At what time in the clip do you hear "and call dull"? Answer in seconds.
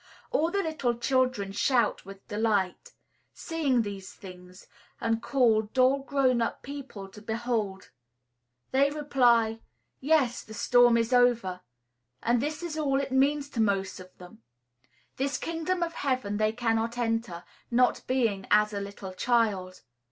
4.99-5.99